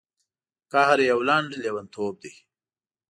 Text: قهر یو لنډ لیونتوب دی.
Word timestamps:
قهر 0.71 0.99
یو 1.09 1.19
لنډ 1.27 1.49
لیونتوب 1.63 2.13
دی. 2.23 2.33